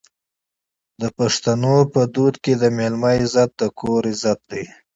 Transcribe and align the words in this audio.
د 1.01 1.03
پښتنو 1.17 1.75
په 1.93 2.01
کلتور 2.05 2.33
کې 2.43 2.53
د 2.61 2.63
میلمه 2.77 3.11
عزت 3.21 3.49
د 3.59 3.61
کور 3.79 4.01
عزت 4.11 4.39
دی. 4.51 4.63